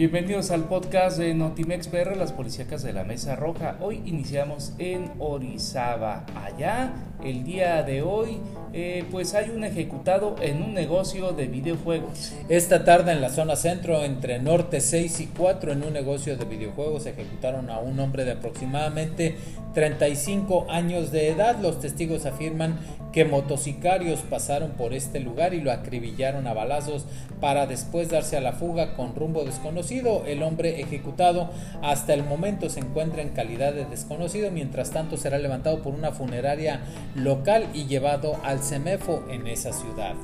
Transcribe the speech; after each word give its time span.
Bienvenidos 0.00 0.50
al 0.50 0.64
podcast 0.64 1.18
de 1.18 1.34
Notimex 1.34 1.88
PR, 1.88 2.16
las 2.16 2.32
policíacas 2.32 2.82
de 2.82 2.94
la 2.94 3.04
Mesa 3.04 3.36
Roja. 3.36 3.76
Hoy 3.82 4.00
iniciamos 4.06 4.72
en 4.78 5.12
Orizaba. 5.18 6.24
Allá, 6.34 6.94
el 7.22 7.44
día 7.44 7.82
de 7.82 8.00
hoy, 8.00 8.38
eh, 8.72 9.04
pues 9.10 9.34
hay 9.34 9.50
un 9.50 9.64
ejecutado 9.64 10.36
en 10.40 10.62
un 10.62 10.74
negocio 10.74 11.32
de 11.32 11.46
videojuegos. 11.46 12.32
Esta 12.48 12.84
tarde 12.84 13.12
en 13.12 13.20
la 13.20 13.30
zona 13.30 13.56
centro, 13.56 14.04
entre 14.04 14.38
norte 14.38 14.80
6 14.80 15.20
y 15.20 15.26
4, 15.26 15.72
en 15.72 15.82
un 15.82 15.92
negocio 15.92 16.36
de 16.36 16.44
videojuegos, 16.44 17.06
ejecutaron 17.06 17.68
a 17.70 17.78
un 17.78 17.98
hombre 17.98 18.24
de 18.24 18.32
aproximadamente 18.32 19.36
35 19.74 20.66
años 20.68 21.10
de 21.10 21.30
edad. 21.30 21.58
Los 21.60 21.80
testigos 21.80 22.26
afirman 22.26 22.78
que 23.12 23.24
motocicarios 23.24 24.20
pasaron 24.20 24.70
por 24.72 24.94
este 24.94 25.20
lugar 25.20 25.52
y 25.54 25.60
lo 25.60 25.72
acribillaron 25.72 26.46
a 26.46 26.54
balazos 26.54 27.06
para 27.40 27.66
después 27.66 28.08
darse 28.10 28.36
a 28.36 28.40
la 28.40 28.52
fuga 28.52 28.94
con 28.94 29.14
rumbo 29.14 29.44
desconocido. 29.44 30.24
El 30.26 30.42
hombre 30.42 30.80
ejecutado 30.80 31.50
hasta 31.82 32.14
el 32.14 32.24
momento 32.24 32.70
se 32.70 32.80
encuentra 32.80 33.22
en 33.22 33.30
calidad 33.30 33.72
de 33.72 33.84
desconocido, 33.84 34.50
mientras 34.50 34.90
tanto 34.90 35.16
será 35.16 35.38
levantado 35.38 35.82
por 35.82 35.94
una 35.94 36.12
funeraria 36.12 36.80
local 37.16 37.66
y 37.74 37.86
llevado 37.86 38.36
al 38.44 38.59
CEMEFO 38.62 39.24
en 39.28 39.46
esa 39.46 39.72
ciudad. 39.72 40.14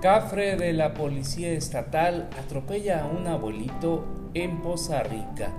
Cafre 0.00 0.56
de 0.56 0.72
la 0.72 0.94
Policía 0.94 1.52
Estatal 1.52 2.28
atropella 2.38 3.04
a 3.04 3.06
un 3.06 3.26
abuelito 3.26 4.04
en 4.34 4.60
Poza 4.60 5.02
Rica. 5.02 5.50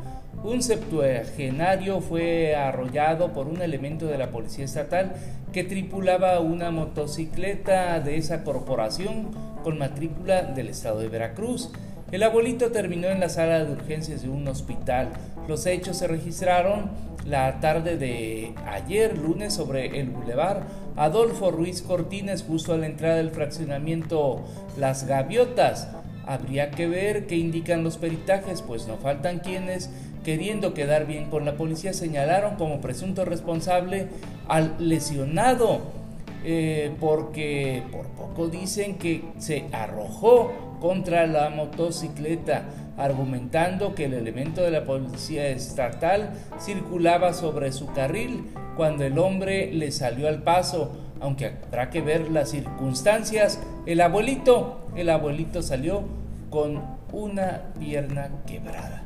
Un 0.43 0.61
septuagenario 0.61 2.01
fue 2.01 2.55
arrollado 2.55 3.31
por 3.31 3.47
un 3.47 3.61
elemento 3.61 4.07
de 4.07 4.17
la 4.17 4.31
Policía 4.31 4.65
Estatal 4.65 5.13
que 5.53 5.63
tripulaba 5.63 6.41
una 6.41 6.71
motocicleta 6.71 8.01
de 8.01 8.17
esa 8.17 8.43
corporación 8.43 9.31
con 9.63 9.77
matrícula 9.77 10.43
del 10.43 10.67
estado 10.67 10.99
de 10.99 11.07
Veracruz. 11.07 11.71
El 12.11 12.23
abuelito 12.23 12.71
terminó 12.71 13.07
en 13.07 13.21
la 13.21 13.29
sala 13.29 13.63
de 13.63 13.71
urgencias 13.71 14.23
de 14.23 14.29
un 14.29 14.45
hospital. 14.47 15.13
Los 15.47 15.65
hechos 15.65 15.97
se 15.97 16.07
registraron 16.07 16.91
la 17.25 17.59
tarde 17.59 17.97
de 17.97 18.53
ayer, 18.67 19.17
lunes, 19.17 19.53
sobre 19.53 19.99
el 19.99 20.09
bulevar 20.09 20.63
Adolfo 20.95 21.51
Ruiz 21.51 21.81
Cortines, 21.81 22.43
justo 22.43 22.73
a 22.73 22.77
la 22.77 22.85
entrada 22.85 23.15
del 23.15 23.31
fraccionamiento 23.31 24.43
Las 24.77 25.07
Gaviotas. 25.07 25.89
Habría 26.25 26.71
que 26.71 26.87
ver 26.87 27.27
qué 27.27 27.35
indican 27.35 27.83
los 27.83 27.97
peritajes, 27.97 28.61
pues 28.61 28.87
no 28.87 28.97
faltan 28.97 29.39
quienes, 29.39 29.89
queriendo 30.23 30.73
quedar 30.73 31.05
bien 31.05 31.29
con 31.29 31.45
la 31.45 31.55
policía, 31.55 31.93
señalaron 31.93 32.55
como 32.55 32.79
presunto 32.79 33.25
responsable 33.25 34.07
al 34.47 34.75
lesionado, 34.79 35.81
eh, 36.45 36.91
porque 36.99 37.83
por 37.91 38.07
poco 38.07 38.47
dicen 38.47 38.97
que 38.97 39.23
se 39.37 39.65
arrojó 39.71 40.51
contra 40.79 41.27
la 41.27 41.49
motocicleta, 41.49 42.63
argumentando 42.97 43.95
que 43.95 44.05
el 44.05 44.13
elemento 44.13 44.61
de 44.61 44.71
la 44.71 44.83
policía 44.83 45.47
estatal 45.49 46.33
circulaba 46.59 47.33
sobre 47.33 47.71
su 47.71 47.87
carril 47.93 48.51
cuando 48.75 49.03
el 49.03 49.17
hombre 49.17 49.71
le 49.73 49.91
salió 49.91 50.27
al 50.27 50.43
paso, 50.43 50.91
aunque 51.19 51.53
habrá 51.67 51.89
que 51.89 52.01
ver 52.01 52.29
las 52.29 52.49
circunstancias. 52.51 53.59
El 53.85 54.01
abuelito, 54.01 54.87
el 54.95 55.09
abuelito 55.09 55.61
salió 55.61 56.03
con 56.49 56.81
una 57.11 57.73
pierna 57.79 58.29
quebrada. 58.45 59.03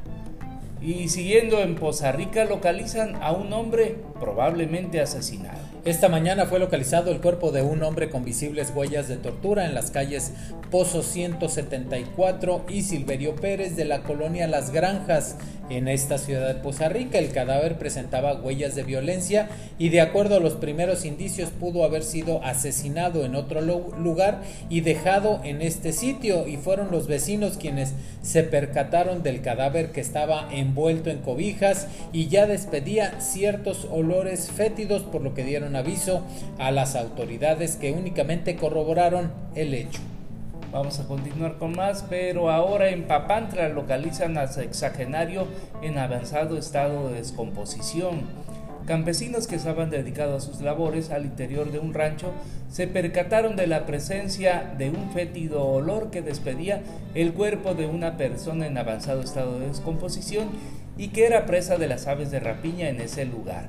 Y 0.82 1.10
siguiendo 1.10 1.60
en 1.60 1.76
Poza 1.76 2.12
Rica 2.12 2.46
localizan 2.46 3.16
a 3.22 3.32
un 3.32 3.52
hombre 3.52 3.98
probablemente 4.20 5.02
asesinado. 5.02 5.77
Esta 5.86 6.10
mañana 6.10 6.46
fue 6.46 6.60
localizado 6.60 7.12
el 7.12 7.22
cuerpo 7.22 7.52
de 7.52 7.62
un 7.62 7.82
hombre 7.84 8.10
con 8.10 8.26
visibles 8.26 8.74
huellas 8.76 9.08
de 9.08 9.16
tortura 9.16 9.66
en 9.66 9.74
las 9.74 9.92
calles 9.92 10.34
Pozo 10.70 11.02
174 11.02 12.66
y 12.68 12.82
Silverio 12.82 13.36
Pérez 13.36 13.78
de 13.78 13.86
la 13.86 14.04
colonia 14.04 14.48
Las 14.48 14.72
Granjas 14.72 15.38
en 15.70 15.88
esta 15.88 16.18
ciudad 16.18 16.48
de 16.48 16.62
Poza 16.62 16.90
Rica. 16.90 17.20
El 17.20 17.32
cadáver 17.32 17.78
presentaba 17.78 18.34
huellas 18.34 18.76
de 18.76 18.84
violencia 18.84 19.50
y 19.78 19.90
de 19.90 20.02
acuerdo 20.02 20.36
a 20.36 20.40
los 20.40 20.54
primeros 20.54 21.06
indicios 21.06 21.50
pudo 21.52 21.84
haber 21.84 22.04
sido 22.04 22.44
asesinado 22.44 23.26
en 23.26 23.36
otro 23.36 23.62
lugar 23.62 24.42
y 24.70 24.82
dejado 24.82 25.42
en 25.44 25.62
este 25.62 25.94
sitio 25.94 26.48
y 26.48 26.58
fueron 26.58 26.92
los 26.92 27.08
vecinos 27.08 27.58
quienes 27.58 27.94
se 28.22 28.44
percataron 28.44 29.24
del 29.24 29.42
cadáver 29.42 29.92
que 29.92 30.02
estaba 30.02 30.50
envuelto 30.52 31.10
en 31.10 31.20
cobijas 31.20 31.88
y 32.12 32.28
ya 32.28 32.46
despedía 32.46 33.22
ciertos 33.22 33.88
olores 33.92 34.52
fétidos 34.52 35.04
por 35.04 35.22
lo 35.22 35.34
que 35.34 35.44
dieron 35.44 35.67
aviso 35.76 36.24
a 36.58 36.72
las 36.72 36.96
autoridades 36.96 37.76
que 37.76 37.92
únicamente 37.92 38.56
corroboraron 38.56 39.32
el 39.56 39.74
hecho. 39.74 40.02
Vamos 40.72 41.00
a 41.00 41.08
continuar 41.08 41.58
con 41.58 41.76
más, 41.76 42.04
pero 42.10 42.52
ahora 42.52 42.90
en 42.90 43.08
Papantla 43.08 43.70
localizan 43.70 44.38
a 44.38 44.48
sexagenario 44.48 45.48
en 45.82 45.98
avanzado 45.98 46.58
estado 46.58 47.10
de 47.10 47.16
descomposición. 47.16 48.22
Campesinos 48.86 49.48
que 49.48 49.56
estaban 49.56 49.90
dedicados 49.90 50.44
a 50.44 50.46
sus 50.46 50.62
labores 50.62 51.10
al 51.10 51.26
interior 51.26 51.72
de 51.72 51.80
un 51.80 51.94
rancho 51.94 52.32
se 52.70 52.88
percataron 52.88 53.56
de 53.56 53.68
la 53.68 53.86
presencia 53.86 54.74
de 54.78 54.90
un 54.90 55.12
fétido 55.12 55.66
olor 55.66 56.10
que 56.10 56.22
despedía 56.22 56.82
el 57.16 57.34
cuerpo 57.34 57.74
de 57.74 57.86
una 57.88 58.16
persona 58.16 58.68
en 58.68 58.78
avanzado 58.78 59.22
estado 59.22 59.60
de 59.60 59.68
descomposición 59.68 60.50
y 60.98 61.10
que 61.10 61.26
era 61.26 61.46
presa 61.46 61.78
de 61.78 61.88
las 61.88 62.08
aves 62.08 62.30
de 62.30 62.40
rapiña 62.40 62.90
en 62.90 63.02
ese 63.02 63.26
lugar 63.26 63.68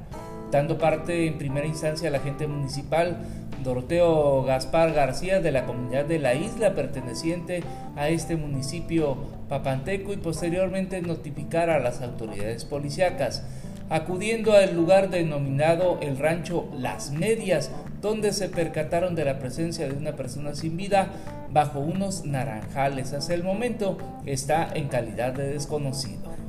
dando 0.51 0.79
parte 0.79 1.27
en 1.27 1.39
primera 1.39 1.67
instancia 1.67 2.09
al 2.09 2.15
agente 2.15 2.47
municipal 2.47 3.19
Doroteo 3.63 4.45
Gaspar 4.45 4.93
García 4.93 5.41
de 5.41 5.53
la 5.53 5.67
comunidad 5.67 6.05
de 6.05 6.19
la 6.19 6.35
isla 6.35 6.75
perteneciente 6.75 7.63
a 7.97 8.09
este 8.09 8.37
municipio 8.37 9.17
papanteco 9.49 10.13
y 10.13 10.17
posteriormente 10.17 11.03
notificar 11.03 11.69
a 11.71 11.81
las 11.81 12.01
autoridades 12.01 12.65
policíacas, 12.65 13.43
acudiendo 13.91 14.53
al 14.53 14.75
lugar 14.75 15.11
denominado 15.11 15.99
el 16.01 16.19
rancho 16.19 16.69
Las 16.79 17.11
Medias, 17.11 17.71
donde 18.01 18.33
se 18.33 18.49
percataron 18.49 19.15
de 19.15 19.25
la 19.25 19.39
presencia 19.39 19.89
de 19.89 19.97
una 19.97 20.13
persona 20.13 20.55
sin 20.55 20.77
vida 20.77 21.09
bajo 21.51 21.81
unos 21.81 22.25
naranjales. 22.25 23.13
Hasta 23.13 23.35
el 23.35 23.43
momento 23.43 23.99
está 24.25 24.71
en 24.73 24.89
calidad 24.89 25.33
de 25.33 25.49
desconocido 25.49 26.48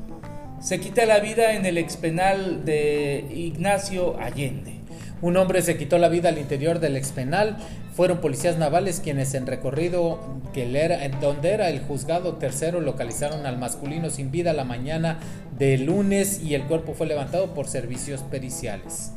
se 0.59 0.79
quita 0.79 1.05
la 1.05 1.19
vida 1.19 1.53
en 1.53 1.65
el 1.65 1.77
expenal 1.77 2.65
de 2.65 3.25
Ignacio 3.33 4.19
Allende. 4.19 4.73
Un 5.21 5.37
hombre 5.37 5.61
se 5.61 5.77
quitó 5.77 5.97
la 5.97 6.09
vida 6.09 6.29
al 6.29 6.37
interior 6.37 6.79
del 6.79 6.95
expenal. 6.95 7.57
Fueron 7.93 8.19
policías 8.19 8.57
navales 8.57 9.01
quienes 9.01 9.33
en 9.33 9.47
recorrido 9.47 10.19
que 10.53 10.65
donde 11.19 11.51
era 11.51 11.69
el 11.69 11.81
juzgado 11.81 12.35
tercero 12.35 12.79
localizaron 12.79 13.45
al 13.45 13.57
masculino 13.57 14.09
sin 14.09 14.31
vida 14.31 14.53
la 14.53 14.63
mañana 14.63 15.19
de 15.57 15.77
lunes 15.77 16.41
y 16.41 16.55
el 16.55 16.63
cuerpo 16.63 16.93
fue 16.93 17.07
levantado 17.07 17.53
por 17.53 17.67
servicios 17.67 18.21
periciales. 18.23 19.11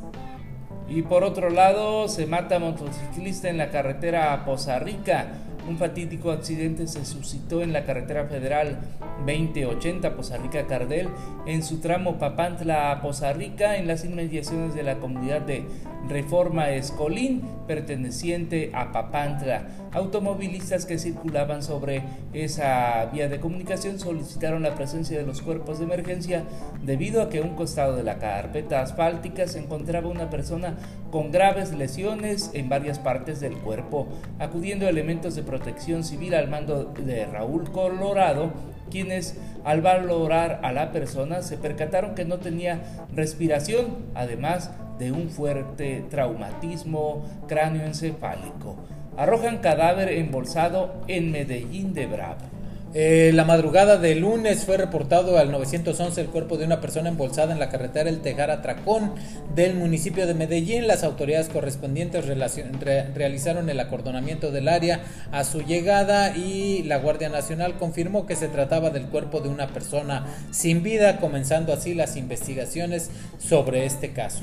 Y 0.88 1.03
por 1.03 1.24
otro 1.24 1.48
lado, 1.50 2.09
se 2.09 2.26
mata 2.26 2.59
motociclista 2.59 3.48
en 3.48 3.59
la 3.59 3.70
carretera 3.70 4.32
a 4.32 4.44
Poza 4.44 4.78
Rica. 4.78 5.26
Un 5.68 5.78
fatídico 5.78 6.32
accidente 6.32 6.88
se 6.88 7.04
suscitó 7.04 7.62
en 7.62 7.72
la 7.72 7.84
carretera 7.84 8.26
federal 8.26 8.78
2080 9.24 10.16
Poza 10.16 10.36
Rica 10.36 10.66
Cardel 10.66 11.08
en 11.46 11.62
su 11.62 11.78
tramo 11.78 12.18
Papantla 12.18 12.90
a 12.90 13.00
Poza 13.00 13.30
en 13.30 13.86
las 13.86 14.04
inmediaciones 14.04 14.74
de 14.74 14.82
la 14.82 14.98
comunidad 14.98 15.42
de 15.42 15.64
Reforma 16.08 16.70
Escolín 16.70 17.42
perteneciente 17.66 18.72
a 18.74 18.90
Papantla. 18.90 19.68
Automovilistas 19.92 20.86
que 20.86 20.98
circulaban 20.98 21.62
sobre 21.62 22.02
esa 22.32 23.06
vía 23.12 23.28
de 23.28 23.38
comunicación 23.38 23.98
solicitaron 24.00 24.62
la 24.62 24.74
presencia 24.74 25.18
de 25.18 25.26
los 25.26 25.42
cuerpos 25.42 25.78
de 25.78 25.84
emergencia 25.84 26.44
debido 26.82 27.22
a 27.22 27.28
que 27.28 27.38
a 27.38 27.42
un 27.42 27.54
costado 27.54 27.94
de 27.94 28.02
la 28.02 28.18
carpeta 28.18 28.82
asfáltica 28.82 29.46
se 29.46 29.60
encontraba 29.60 30.08
una 30.08 30.30
persona 30.30 30.76
con 31.10 31.30
graves 31.30 31.72
lesiones 31.72 32.50
en 32.54 32.68
varias 32.68 32.98
partes 32.98 33.40
del 33.40 33.54
cuerpo, 33.58 34.08
acudiendo 34.38 34.88
elementos 34.88 35.34
de 35.34 35.42
protección 35.52 36.03
civil 36.03 36.34
al 36.34 36.48
mando 36.48 36.94
de 36.97 37.27
Raúl 37.27 37.71
Colorado, 37.71 38.53
quienes 38.91 39.38
al 39.65 39.82
valorar 39.82 40.60
a 40.62 40.72
la 40.72 40.92
persona 40.92 41.42
se 41.42 41.59
percataron 41.59 42.15
que 42.15 42.24
no 42.24 42.38
tenía 42.38 42.80
respiración, 43.15 43.98
además 44.15 44.71
de 44.98 45.12
un 45.12 45.28
fuerte 45.28 46.06
traumatismo 46.09 47.27
cráneoencefálico. 47.48 48.77
Arrojan 49.18 49.59
cadáver 49.59 50.09
embolsado 50.09 51.03
en 51.06 51.30
Medellín 51.30 51.92
de 51.92 52.06
Bravo. 52.06 52.61
Eh, 52.94 53.30
la 53.33 53.47
madrugada 53.47 53.97
de 53.97 54.15
lunes 54.15 54.66
fue 54.66 54.77
reportado 54.77 55.39
al 55.39 55.50
911 55.50 56.21
el 56.21 56.27
cuerpo 56.27 56.59
de 56.59 56.66
una 56.66 56.83
persona 56.83 57.09
embolsada 57.09 57.54
en 57.54 57.59
la 57.59 57.71
carretera 57.71 58.10
El 58.10 58.21
Tejara 58.21 58.60
Tracón 58.60 59.12
del 59.54 59.74
municipio 59.74 60.27
de 60.27 60.34
Medellín. 60.34 60.86
Las 60.86 61.03
autoridades 61.03 61.48
correspondientes 61.48 62.27
realizaron 62.27 63.71
el 63.71 63.80
acordonamiento 63.80 64.50
del 64.50 64.68
área 64.68 65.00
a 65.30 65.44
su 65.44 65.62
llegada 65.62 66.36
y 66.36 66.83
la 66.83 66.98
Guardia 66.98 67.30
Nacional 67.30 67.78
confirmó 67.78 68.27
que 68.27 68.36
se 68.36 68.48
trataba 68.48 68.91
del 68.91 69.06
cuerpo 69.06 69.41
de 69.41 69.48
una 69.48 69.68
persona 69.68 70.27
sin 70.50 70.83
vida, 70.83 71.16
comenzando 71.16 71.72
así 71.72 71.94
las 71.94 72.16
investigaciones 72.16 73.10
sobre 73.39 73.86
este 73.86 74.12
caso. 74.12 74.42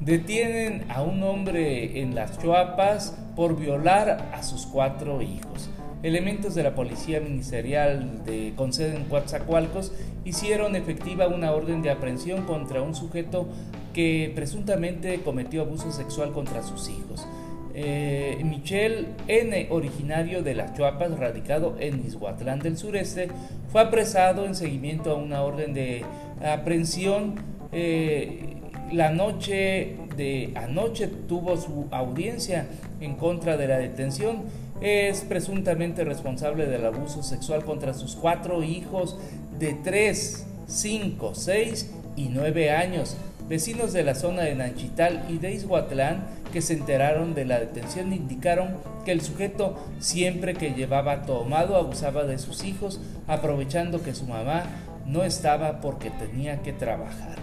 Detienen 0.00 0.84
a 0.90 1.02
un 1.02 1.22
hombre 1.22 2.02
en 2.02 2.14
las 2.14 2.38
Chuapas 2.38 3.14
por 3.34 3.58
violar 3.58 4.28
a 4.34 4.42
sus 4.42 4.66
cuatro 4.66 5.22
hijos. 5.22 5.70
Elementos 6.02 6.54
de 6.54 6.62
la 6.62 6.76
Policía 6.76 7.20
Ministerial 7.20 8.24
de 8.24 8.52
conceden 8.54 8.98
en 8.98 9.04
Coatzacoalcos 9.04 9.92
hicieron 10.24 10.76
efectiva 10.76 11.26
una 11.26 11.50
orden 11.50 11.82
de 11.82 11.90
aprehensión 11.90 12.44
contra 12.44 12.82
un 12.82 12.94
sujeto 12.94 13.48
que 13.92 14.30
presuntamente 14.36 15.20
cometió 15.22 15.62
abuso 15.62 15.90
sexual 15.90 16.32
contra 16.32 16.62
sus 16.62 16.88
hijos. 16.88 17.26
Eh, 17.74 18.40
Michel 18.44 19.08
N., 19.26 19.66
originario 19.70 20.42
de 20.42 20.54
Las 20.54 20.74
Chuapas, 20.74 21.18
radicado 21.18 21.76
en 21.80 22.06
Izhuatlán 22.06 22.60
del 22.60 22.76
Sureste, 22.76 23.28
fue 23.72 23.80
apresado 23.80 24.46
en 24.46 24.54
seguimiento 24.54 25.10
a 25.10 25.14
una 25.14 25.42
orden 25.42 25.74
de 25.74 26.04
aprehensión. 26.44 27.36
Eh, 27.72 28.54
la 28.92 29.10
noche 29.10 29.96
de 30.16 30.52
anoche 30.54 31.08
tuvo 31.28 31.56
su 31.56 31.86
audiencia 31.90 32.66
en 33.00 33.16
contra 33.16 33.56
de 33.56 33.68
la 33.68 33.78
detención 33.78 34.44
es 34.80 35.22
presuntamente 35.22 36.04
responsable 36.04 36.66
del 36.66 36.86
abuso 36.86 37.22
sexual 37.22 37.64
contra 37.64 37.94
sus 37.94 38.14
cuatro 38.14 38.62
hijos 38.62 39.18
de 39.58 39.74
3, 39.74 40.46
5, 40.66 41.34
6 41.34 41.90
y 42.16 42.28
9 42.28 42.70
años, 42.70 43.16
vecinos 43.48 43.92
de 43.92 44.04
la 44.04 44.14
zona 44.14 44.42
de 44.42 44.54
Nanchital 44.54 45.24
y 45.28 45.38
de 45.38 45.52
Izhuatlán 45.52 46.26
que 46.52 46.62
se 46.62 46.74
enteraron 46.74 47.34
de 47.34 47.44
la 47.44 47.58
detención 47.58 48.12
indicaron 48.12 48.76
que 49.04 49.12
el 49.12 49.20
sujeto 49.20 49.78
siempre 49.98 50.54
que 50.54 50.72
llevaba 50.72 51.22
tomado 51.22 51.76
abusaba 51.76 52.24
de 52.24 52.38
sus 52.38 52.64
hijos 52.64 53.00
aprovechando 53.26 54.02
que 54.02 54.14
su 54.14 54.26
mamá 54.26 54.64
no 55.06 55.24
estaba 55.24 55.80
porque 55.80 56.10
tenía 56.10 56.62
que 56.62 56.72
trabajar. 56.72 57.36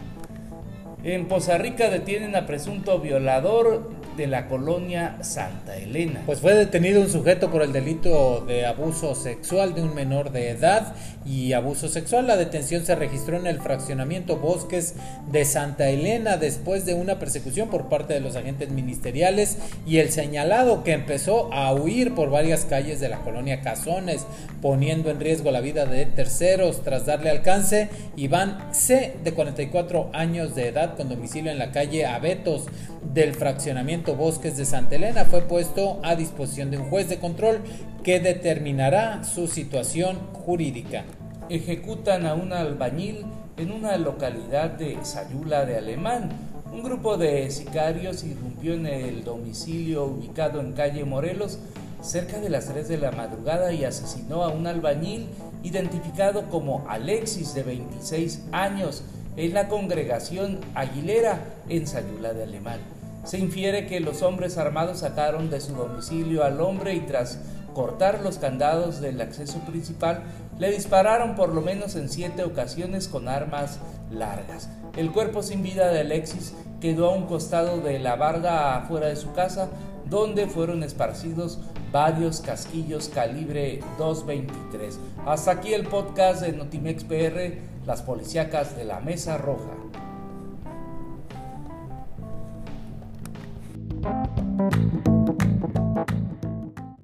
En 1.03 1.27
Poza 1.27 1.57
Rica 1.57 1.89
detienen 1.89 2.35
a 2.35 2.47
presunto 2.47 2.99
violador 2.99 3.91
de 4.15 4.27
la 4.27 4.47
colonia 4.47 5.17
Santa 5.21 5.75
Elena. 5.77 6.21
Pues 6.25 6.39
fue 6.39 6.53
detenido 6.53 7.01
un 7.01 7.09
sujeto 7.09 7.51
por 7.51 7.61
el 7.61 7.73
delito 7.73 8.43
de 8.45 8.65
abuso 8.65 9.15
sexual 9.15 9.73
de 9.73 9.81
un 9.81 9.93
menor 9.93 10.31
de 10.31 10.49
edad 10.49 10.95
y 11.25 11.53
abuso 11.53 11.87
sexual. 11.87 12.27
La 12.27 12.37
detención 12.37 12.85
se 12.85 12.95
registró 12.95 13.37
en 13.37 13.47
el 13.47 13.59
fraccionamiento 13.59 14.37
Bosques 14.37 14.95
de 15.31 15.45
Santa 15.45 15.89
Elena 15.89 16.37
después 16.37 16.85
de 16.85 16.93
una 16.93 17.19
persecución 17.19 17.69
por 17.69 17.89
parte 17.89 18.13
de 18.13 18.19
los 18.19 18.35
agentes 18.35 18.69
ministeriales 18.69 19.57
y 19.85 19.97
el 19.97 20.11
señalado 20.11 20.83
que 20.83 20.93
empezó 20.93 21.51
a 21.53 21.73
huir 21.73 22.13
por 22.13 22.29
varias 22.29 22.65
calles 22.65 22.99
de 22.99 23.09
la 23.09 23.19
colonia 23.19 23.61
Cazones, 23.61 24.25
poniendo 24.61 25.09
en 25.09 25.19
riesgo 25.19 25.51
la 25.51 25.61
vida 25.61 25.85
de 25.85 26.05
terceros 26.05 26.83
tras 26.83 27.05
darle 27.05 27.29
alcance. 27.29 27.89
Iván 28.15 28.69
C, 28.71 29.15
de 29.23 29.33
44 29.33 30.09
años 30.13 30.55
de 30.55 30.67
edad, 30.67 30.95
con 30.95 31.09
domicilio 31.09 31.51
en 31.51 31.59
la 31.59 31.71
calle 31.71 32.05
Abetos 32.05 32.65
del 33.13 33.33
fraccionamiento 33.33 34.04
Bosques 34.13 34.57
de 34.57 34.65
Santa 34.65 34.95
Elena 34.95 35.25
fue 35.25 35.41
puesto 35.41 35.99
a 36.03 36.15
disposición 36.15 36.69
de 36.69 36.77
un 36.77 36.89
juez 36.89 37.09
de 37.09 37.17
control 37.17 37.61
que 38.03 38.19
determinará 38.19 39.23
su 39.23 39.47
situación 39.47 40.17
jurídica. 40.33 41.05
Ejecutan 41.49 42.27
a 42.27 42.35
un 42.35 42.53
albañil 42.53 43.25
en 43.57 43.71
una 43.71 43.97
localidad 43.97 44.71
de 44.71 44.97
Sayula 45.03 45.65
de 45.65 45.77
Alemán. 45.77 46.29
Un 46.71 46.83
grupo 46.83 47.17
de 47.17 47.49
sicarios 47.49 48.23
irrumpió 48.23 48.73
en 48.73 48.85
el 48.85 49.23
domicilio 49.23 50.05
ubicado 50.05 50.59
en 50.59 50.73
calle 50.73 51.05
Morelos 51.05 51.57
cerca 52.01 52.39
de 52.39 52.49
las 52.49 52.67
3 52.67 52.87
de 52.87 52.97
la 52.97 53.11
madrugada 53.11 53.73
y 53.73 53.85
asesinó 53.85 54.43
a 54.43 54.49
un 54.49 54.67
albañil 54.67 55.27
identificado 55.63 56.49
como 56.49 56.87
Alexis 56.87 57.55
de 57.55 57.63
26 57.63 58.43
años 58.51 59.03
en 59.37 59.53
la 59.53 59.67
congregación 59.67 60.59
Aguilera 60.75 61.39
en 61.67 61.87
Sayula 61.87 62.33
de 62.33 62.43
Alemán. 62.43 62.79
Se 63.25 63.39
infiere 63.39 63.87
que 63.87 63.99
los 63.99 64.21
hombres 64.21 64.59
armados 64.59 64.99
sacaron 64.99 65.49
de 65.49 65.59
su 65.59 65.73
domicilio 65.73 66.43
al 66.43 66.61
hombre 66.61 66.93
y 66.93 66.99
tras 67.01 67.39
cortar 67.73 68.21
los 68.21 68.37
candados 68.37 69.01
del 69.01 69.19
acceso 69.19 69.59
principal, 69.59 70.23
le 70.59 70.71
dispararon 70.71 71.35
por 71.35 71.49
lo 71.49 71.61
menos 71.61 71.95
en 71.95 72.07
siete 72.09 72.43
ocasiones 72.43 73.07
con 73.07 73.27
armas 73.27 73.79
largas. 74.11 74.69
El 74.95 75.11
cuerpo 75.11 75.41
sin 75.41 75.63
vida 75.63 75.89
de 75.89 76.01
Alexis 76.01 76.53
quedó 76.79 77.09
a 77.09 77.15
un 77.15 77.25
costado 77.25 77.79
de 77.81 77.97
la 77.97 78.15
barda 78.15 78.77
afuera 78.77 79.07
de 79.07 79.15
su 79.15 79.33
casa, 79.33 79.69
donde 80.07 80.45
fueron 80.45 80.83
esparcidos 80.83 81.59
varios 81.91 82.41
casquillos 82.41 83.09
calibre 83.09 83.79
223. 83.97 84.99
Hasta 85.25 85.51
aquí 85.51 85.73
el 85.73 85.87
podcast 85.87 86.41
de 86.41 86.51
Notimex 86.51 87.03
PR, 87.03 87.57
las 87.87 88.03
policíacas 88.03 88.77
de 88.77 88.85
la 88.85 88.99
Mesa 88.99 89.39
Roja. 89.39 89.71